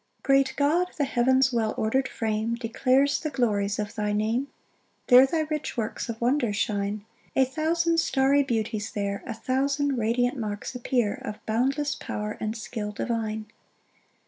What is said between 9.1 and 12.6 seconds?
A thousand radiant marks appear Of boundless power and